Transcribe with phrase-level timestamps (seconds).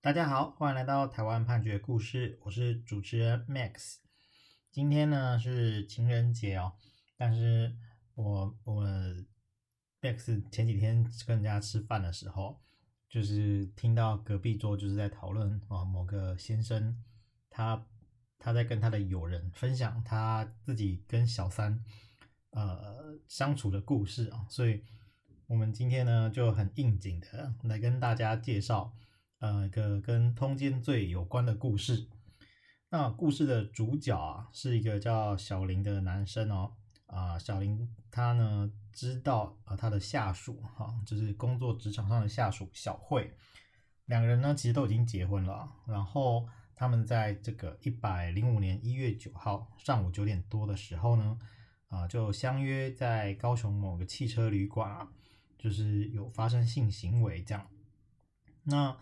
[0.00, 3.96] 大家好，欢迎来到台湾判决故事，我是主持人 Max。
[4.70, 6.74] 今天呢是情人节哦，
[7.16, 7.74] 但是
[8.14, 8.84] 我我
[10.00, 12.62] Max 前几天跟人家吃饭的时候，
[13.08, 17.02] 就是听到隔壁桌就是在讨论啊某个先生，
[17.50, 17.84] 他
[18.38, 21.82] 他在跟他的友人分享他自己跟小三
[22.50, 24.84] 呃相处的故事啊，所以
[25.48, 28.94] 我们今天呢就很应景的来跟大家介绍。
[29.40, 32.08] 呃，一个跟通奸罪有关的故事。
[32.90, 36.72] 那故事的主角啊，是一个叫小林的男生哦。
[37.06, 43.32] 啊、小林他呢知道啊、他的下属哈、就是工作职场上的下属小慧，
[44.06, 45.72] 两个人呢其实都已经结婚了。
[45.86, 51.38] 然后他们在这个一百零五年一月九号上午九点多的时候呢，
[51.86, 55.08] 啊、就相约在高雄某个汽车旅馆啊，
[55.56, 57.66] 就是有发生性行为这样。
[58.64, 58.94] 那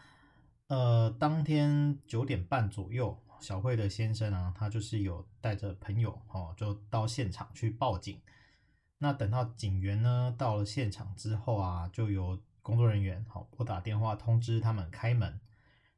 [0.68, 8.20] 呃，当天九点半左右，小慧的先生啊，他就是有带着朋友哦，就到现场去报警。
[8.98, 15.38] 那等到警员呢到了现场之后啊，就有工作人员好拨打电话通知他们开门。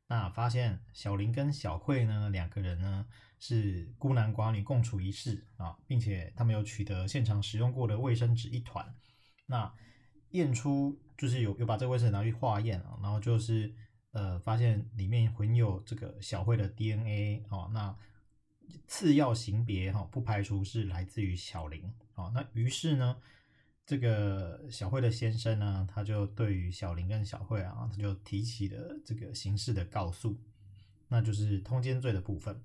[0.09, 3.07] 那发现小林跟小慧呢两个人呢
[3.39, 8.95] 是孤男寡女共处一室啊，并且他们有取得现场使用过的卫生纸一团。
[9.47, 9.73] 那
[10.33, 13.75] 验出就是有有把这个卫生纸拿去化验啊，然后就是。
[14.13, 17.95] 呃，发现里面混有这个小慧的 DNA 哦，那
[18.87, 22.33] 次要型别哈、哦，不排除是来自于小林哦。
[22.35, 23.19] 那于是呢，
[23.85, 30.41] 这个小慧的先生呢，他就对于小林跟小慧啊，他就提起了这个刑事的告诉，
[31.09, 32.63] 那就是通奸罪的部分。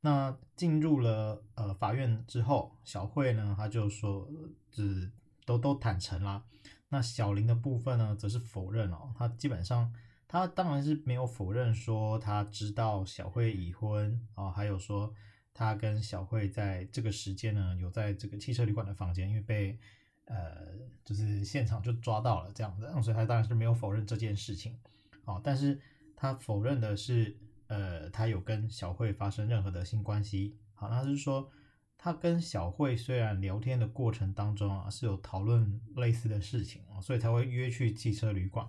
[0.00, 4.26] 那进入了呃法院之后，小慧呢，他就说
[4.70, 5.10] 只
[5.44, 6.42] 都都坦诚啦。
[6.88, 9.92] 那小林的部分呢，则是否认哦，他基本上。
[10.34, 15.14] 他当然是没有否认说他知道小慧已婚啊，还有说
[15.52, 19.78] 他跟小慧在这个时间呢有在这个汽车旅馆的房间，因为被
[20.24, 20.66] 呃
[21.04, 24.76] 就是现场就抓到了这样子，所以他当然是没有否认这件事情
[25.24, 25.40] 啊。
[25.44, 25.80] 但是
[26.16, 27.36] 他否认的是
[27.68, 30.56] 呃他有跟小慧发生任何的性关系。
[30.74, 31.48] 好，那就是说
[31.96, 38.68] 他跟小慧虽然聊天的过程当中啊是有讨论类似的事情啊，所以才会约去汽车旅馆。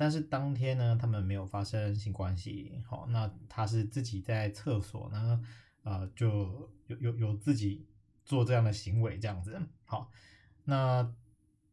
[0.00, 2.80] 但是当天呢，他们没有发生性关系。
[2.86, 5.44] 好，那他是自己在厕所呢，
[5.82, 7.84] 呃，就有有有自己
[8.24, 9.60] 做这样的行为，这样子。
[9.84, 10.08] 好，
[10.62, 11.12] 那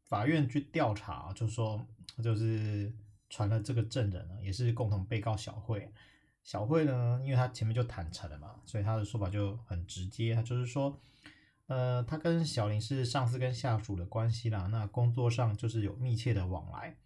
[0.05, 1.85] 法院去调查，就说
[2.23, 2.91] 就是
[3.29, 5.93] 传了这个证人呢，也是共同被告小慧。
[6.43, 10.99] 小慧呢，因为他前面就坦诚了嘛，所以他的说法就很直接，他就是说，
[11.67, 16.97] 呃，他跟小林是上司跟下属的关系啦，那工作上就是有密切的往来，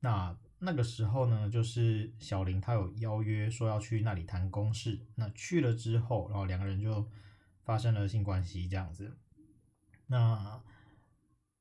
[0.00, 0.36] 那。
[0.60, 7.08] 那个时候呢，就是小林他有邀约说要去那里谈公事，那去了之后，然后两个人就
[7.62, 9.16] 发生了性关系这样子。
[10.08, 10.60] 那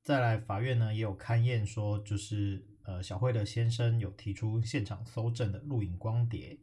[0.01, 6.57] 再来法院呢也有勘验说，就是呃小慧的先生有提出现场搜证的录影光碟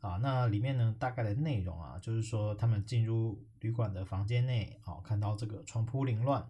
[0.00, 6.48] 啊，那里面呢大概的内容啊，就是说他们进入旅馆的房间内啊，看到这个床铺凌乱，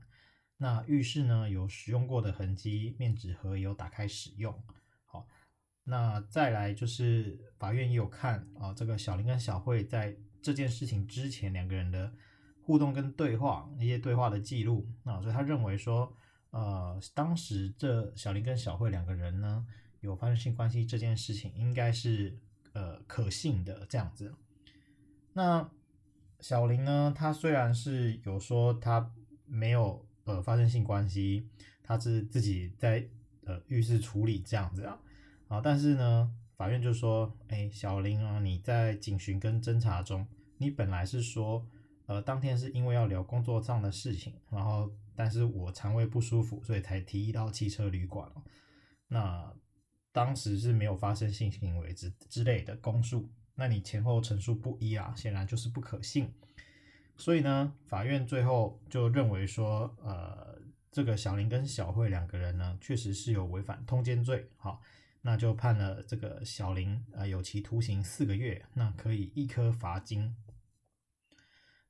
[0.57, 4.59] 那浴室呢有使用过的痕迹，面纸盒有打开使用。
[5.91, 12.13] 那再来就是法院也有看啊，这个小林跟小慧在这件事情之前两个人的
[12.63, 16.15] 互动跟对话，一些对话的记录啊，所以他认为说，
[16.51, 19.67] 呃，当时这小林跟小慧两个人呢
[20.01, 22.39] 有发生性关系这件事情应该是
[22.75, 24.35] 呃可信的这样子。
[25.33, 25.71] 那
[26.41, 29.11] 小林呢，他虽然是有说他
[29.47, 31.49] 没有呃发生性关系，
[31.83, 33.09] 他是自己在
[33.47, 34.99] 呃浴室处理这样子啊。
[35.49, 40.27] 啊，但是呢，法院就说，哎，小林啊，你在警询跟侦查中，
[40.59, 41.67] 你本来是说，
[42.05, 48.31] 呃，当天是因为要聊工作上的事情，然后，但是我肠胃不舒服，所以才提议到汽车旅馆。
[49.09, 49.51] 那
[50.13, 56.31] 当时是没有发生性行为之之类的供述，那你前后陈述不一啊，显然就是不可信。
[57.17, 64.83] 所以呢，法院最后就认为说，呃，这个小林跟小慧两个人呢，确实是有违反通奸罪，好。
[65.29, 70.35] 那就判了这个小林啊有期徒刑四个月，那可以一颗罚金。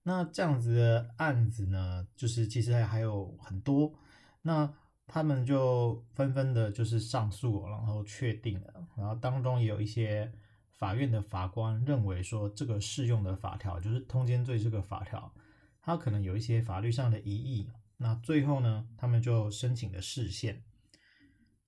[0.02, 3.94] 那这样子的案子呢，就是其实还有很多，
[4.42, 4.74] 那
[5.06, 10.32] 他们就纷纷的就是上诉，然后确定了，然后当中也有一些
[10.72, 15.32] 法院的法官认为说，这个适用的法条就是通奸罪这个法条，
[15.80, 17.70] 它可能有一些法律上的疑义。
[17.98, 20.64] 那最后呢，他们就申请了释宪。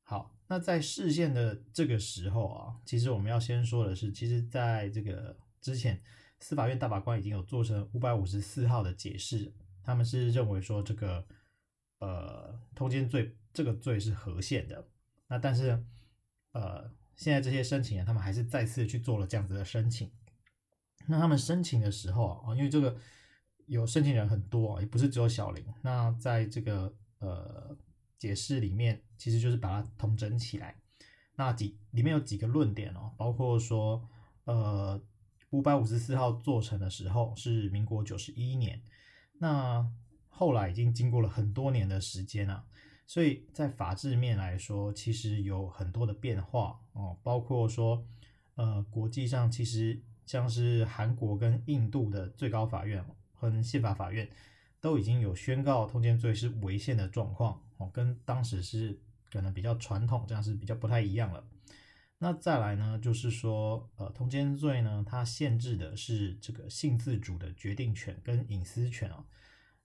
[0.02, 0.34] 好。
[0.50, 6.02] 那在释宪的这个时候啊，其实我们要先说的是，其实在这个之前，
[6.40, 11.24] 司法院大法官已经有做成五百五十四号的解释，他们是认为说这个
[12.00, 14.84] 呃通奸罪这个罪是合宪的。
[15.28, 15.84] 那但是
[16.50, 20.10] 呃现在这些申请人他们还是再次去做了这样子的申请。
[21.06, 22.96] 那他们申请的时候啊，因为这个
[23.66, 25.64] 有申请人很多啊，也不是只有小林。
[25.82, 27.76] 那在这个呃
[28.20, 30.76] 解释里面，其实就是把它统整起来。
[31.34, 34.08] 那几里面有几个论点哦，包括说
[34.44, 35.02] 呃
[35.50, 38.80] 五百五十四号做成的时候是民国九十一年，
[39.38, 39.84] 那
[40.28, 42.64] 后来已经经过了很多年的时间啊，
[43.08, 48.06] 所以在法制面来说，其实有很多的变化哦，包括说
[48.54, 50.00] 呃国际上其实。
[50.26, 54.30] 像是韩国跟印度的最高法院和宪法法院
[54.80, 58.98] 都已经有宣告通奸罪是违宪的状况哦，跟当时是
[59.30, 61.44] 可能比较传统，这样是比较不太一样了。
[62.18, 69.24] 那再来呢，就是说，呃，通奸罪呢，它限制的是这个性自主的决定权跟隐私权哦，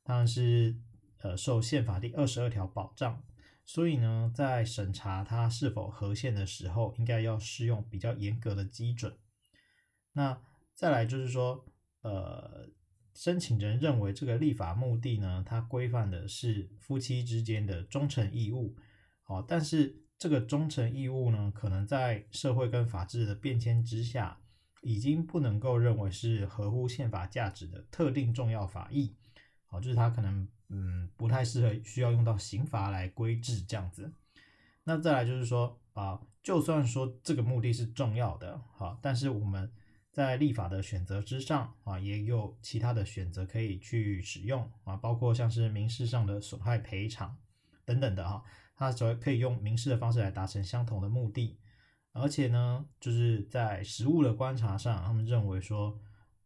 [0.03, 0.75] 当然是
[1.19, 3.23] 呃受宪法第二十二条保障，
[3.63, 9.15] 所以呢，在审查它是否合宪的时候，应该要适用比较严格的基准。
[10.11, 10.41] 那
[10.73, 11.65] 再来就是说，
[12.01, 12.69] 呃，
[13.15, 18.75] 申请人认为这个立法目的呢，它规范的是夫妻之间的忠诚义务，
[19.23, 24.37] 好，但是这个忠诚义务呢，可能在社会跟法治的变迁之下，
[24.81, 29.15] 已经不能够认为是合乎宪法价值的特定重要法益，
[29.65, 34.11] 好，就是它可能嗯不太适合需要用到刑罚来规制这样子。
[34.83, 39.71] 那再来就是说啊，就算说这个目的是重要的，好，但是我们。
[40.15, 47.37] 在立法的选择之上啊，也有其他的选择可以去使用啊，包括像是民事上的损害赔偿
[47.83, 48.41] 等等的哈，
[48.77, 51.59] 它主要可以用民事的方式来达成相同的目的，
[52.13, 55.99] 而且呢，就是在实务的观察上，他们认为说，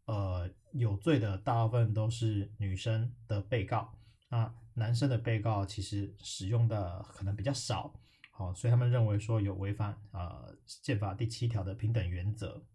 [0.06, 3.94] 呃，有罪的大部分都是女生的被告，
[4.30, 7.94] 那男生的被告其实使用的可能比较少，
[8.31, 12.66] 好，所以他们认为说有违反呃宪法第七条的平等原则。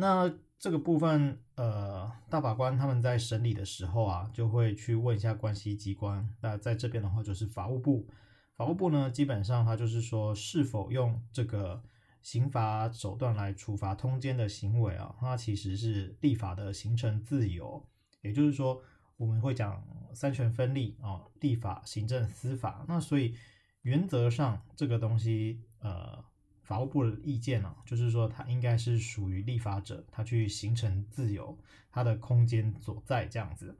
[0.00, 6.32] 那这个部分，呃，大法官他们在审理的时候啊，就会去问一下关系机关。
[6.40, 8.06] 那在这边的话，就是法务部。
[8.54, 11.82] 法务部呢，基本上他就是说，是否用这个
[12.22, 17.84] 刑罚手段来处罚通奸的行为啊，它其实是立法的形成自由。
[18.20, 18.80] 也就是说，
[19.16, 19.82] 我们会讲
[20.14, 22.84] 三权分立啊，立法、行政、司法。
[22.86, 23.34] 那所以
[23.82, 26.24] 原则上，这个东西，呃。
[26.68, 31.56] 法务部的意见呢、啊，就是说它应该是属于立法者，他去形成自由，
[31.90, 33.74] 他的空间所在这样子。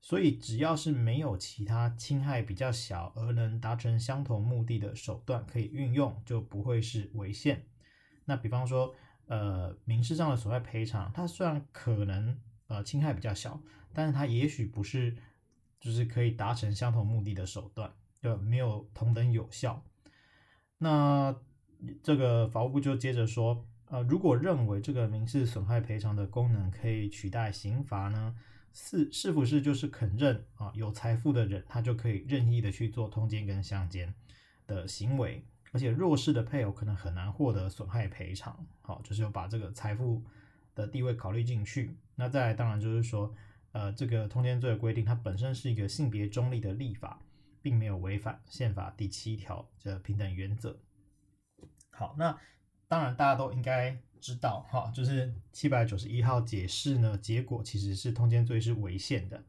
[0.00, 7.66] 所以只要是没有其他侵害比较小而能达成相同目的的手段可以运用，就不会是违宪。
[8.24, 8.94] 那比方说，
[9.26, 12.38] 呃，民事上的损害赔偿，它虽然可能
[12.68, 13.60] 呃侵害比较小，
[13.92, 15.16] 但是它也许不是
[15.80, 17.92] 就是可以达成相同目的的手段，
[18.22, 19.84] 就没有同等有效。
[20.78, 21.34] 那
[22.02, 28.34] 这个法务部就接着说，呃，如果认为这个民事损害赔偿的功能可以取代刑罚呢，
[28.72, 30.72] 是是不是就是肯认啊？
[30.74, 34.14] 有财富的人他就可以任意的去做通奸跟相奸
[34.66, 38.64] 的行为，而且弱势的配偶可能很难获得损害赔偿。
[38.80, 40.22] 好，就是要把这个财富
[40.74, 41.96] 的地位考虑进去。
[42.14, 43.34] 那再，当然就是说，
[43.72, 47.20] 呃，这个通奸罪的规定它本身是一个性别中立的立法，
[47.60, 50.78] 并没有违反宪法第七条的平等原则。
[51.92, 52.36] 好，那
[52.88, 59.42] 当然大家都应该知道哈，就是七百九十一号解释呢，结果其实是通奸罪是违宪的。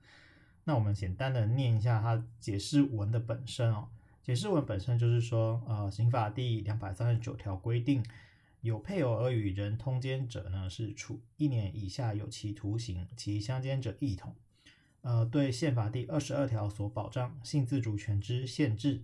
[0.66, 3.88] 那我们简单的念一下它解释文的本身哦，
[4.22, 8.04] 解释文本身就是说，呃，刑法第两百三十九条规定，
[8.62, 14.34] 有配偶而与人通奸者呢，是处一年以下有期徒刑，其相奸者一同。
[15.02, 19.02] 呃，对宪法第二十二条所保障性自主权之限制，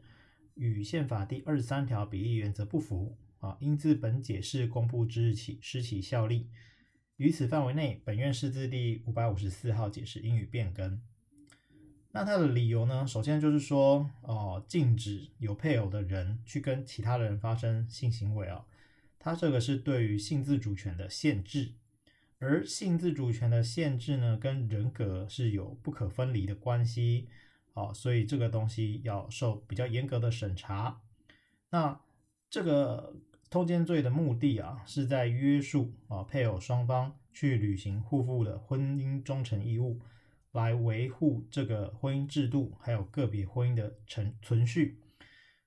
[0.56, 3.18] 与宪法第二十三条比例原则不符。
[3.40, 6.50] 啊，应自本解释公布之日起失其效力。
[7.16, 11.02] 于此范围内，本院释字第五百五十四号解释应予变更。
[12.12, 13.06] 那它的理由呢？
[13.06, 18.66] 首先就是说，哦，禁止有配偶的人去跟其他人发生性行为啊。
[19.20, 21.74] 它这个是对于性自主权的限制，
[22.40, 27.28] 而性自主权的限制呢，跟人格是有不可分离的关系。
[27.74, 31.02] 哦，所以这个东西要受比较严格的审查。
[31.70, 32.00] 那
[32.50, 33.14] 这个。
[33.50, 40.00] 偷奸罪的目的啊，是在约束啊配偶双方去履行互负的婚姻忠诚义务，
[40.52, 45.00] 来维护这个婚姻制度，还有个别婚姻的存存续。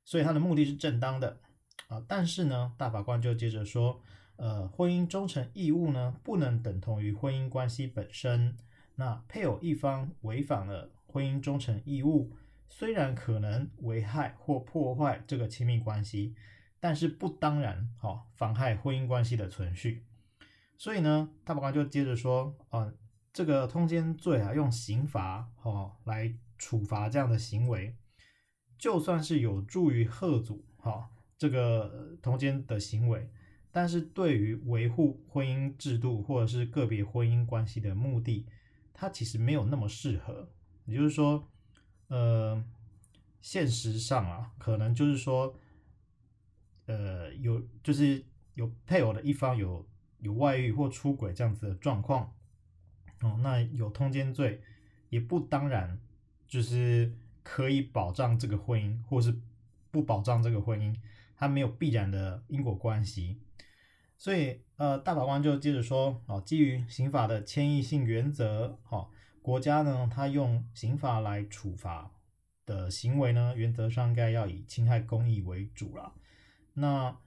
[0.05, 1.41] 所以他的目的是正当的
[1.89, 2.05] 啊。
[2.07, 4.01] 但是呢，大法官就接着说，
[4.37, 8.57] 呃，婚姻忠诚义务呢，不能等同于婚姻关系本身。
[8.95, 12.37] 那配偶一方违反了婚姻忠诚义务，
[12.69, 16.35] 虽然可能危害或破坏这个亲密关系，
[16.83, 20.05] 但是不当然好妨害婚姻关系的存续。
[20.77, 22.93] 所以呢，大法官就接着说，啊，
[23.33, 27.95] 这个通奸罪啊，用刑罚哦来处罚这样的行为，
[28.77, 31.09] 就算是有助于吓阻哈
[31.39, 33.31] 这个通奸的行为，
[33.71, 38.49] 但是对于维护婚姻制度或者是个别婚姻关系的目的，
[38.93, 40.51] 它其实没有那么适合。
[40.87, 41.49] 也就是说，
[42.09, 42.61] 呃，
[43.41, 45.57] 现实上啊，可能就是说，
[46.87, 48.25] 呃，有就是
[48.55, 49.87] 有配偶的一方有
[50.19, 52.35] 有外遇或出轨这样子的状况，
[53.21, 54.61] 哦，那有通奸罪，
[55.09, 55.99] 也不当然
[56.47, 59.35] 就是可以保障这个婚姻，或是
[59.91, 60.97] 不保障这个婚姻，
[61.37, 63.41] 它没有必然的因果关系。
[64.17, 69.09] 所以，呃，大法官就接着说，哦，基于刑法的谦抑性原则，哦，
[69.41, 72.13] 国家呢，它用刑法来处罚
[72.65, 76.13] 的行为呢，原则上应该要以侵害公益为主啦。
[76.75, 77.19] 那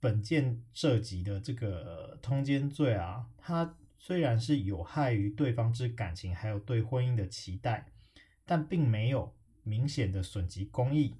[0.00, 7.92] 本件涉及的这个通奸罪啊，它虽然是有害于对方之感情，还有对婚姻的期待，
[8.44, 11.16] 但并没有明显的损及公益。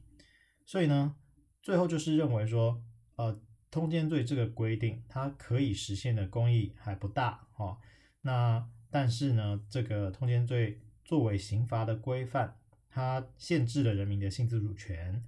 [0.65, 1.17] 所以呢，
[1.63, 2.83] 最后就是认为说，
[3.17, 3.41] 呃。
[3.71, 7.77] 通奸罪这个规定，它可以实现的公益还不大哦。
[8.23, 12.57] 那但是呢，这个通奸罪作为刑罚的规范，
[12.89, 15.23] 它限制了人民的性自主权，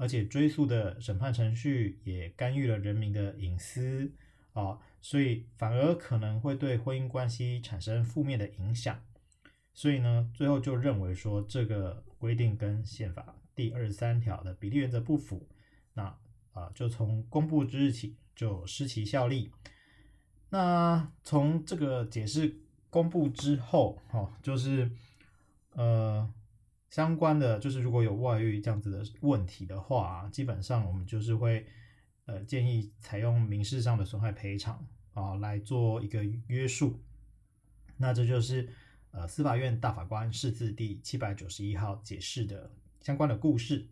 [0.00, 4.10] 而且追诉的审判程序也干预了人民的隐私
[4.54, 8.98] 啊，所以反而可能会对婚姻关系产生负面的影响。
[9.74, 15.46] 所以呢，最后就认为说这个规定跟宪法第二十三条的比例原则不符。
[15.92, 16.16] 那。
[16.52, 19.52] 啊，就从公布之日起就失其效力。
[20.48, 22.58] 那从这个解释
[22.90, 24.90] 公布之后，哈，就是
[25.74, 26.28] 呃
[26.90, 31.66] 相关的，就是如果有外遇这样子的问题的话，基本上我们就是会
[32.26, 37.00] 呃建议采用民事上的损害赔偿啊来做一个约束。
[37.96, 38.68] 那这就是
[39.12, 42.70] 呃司法院大法官释字第七百九十一号解释的
[43.00, 43.88] 相关的故事。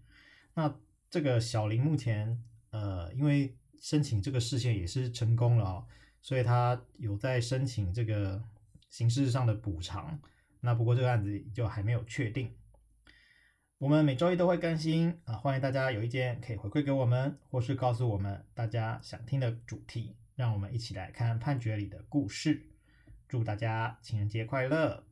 [0.55, 0.75] 那
[1.09, 2.43] 这个小林目前。
[2.71, 5.87] 呃，因为申请这个释宪也是成功了哦，
[6.21, 8.45] 所以他有在申请这个
[8.91, 10.21] 刑事上的补偿。
[10.61, 12.53] 那不过这个案子就还没有确定。
[13.79, 22.61] 我们每周一都会更新啊，欢迎大家有意见可以回馈给我们，或是告诉我们大家想听的主题，让我们一起来看判决里的故事。
[23.29, 25.05] 祝大家情人节快乐！